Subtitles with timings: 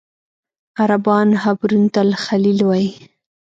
[0.81, 2.89] عربان حبرون ته الخلیل وایي.